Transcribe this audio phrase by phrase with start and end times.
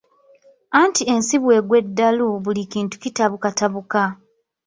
[0.81, 4.03] Anti ensi bw’egwa eddalu buli kintu kitabukatabuka.